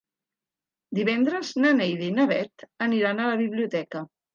[1.01, 4.09] Divendres na Neida i na Bet aniran a la biblioteca.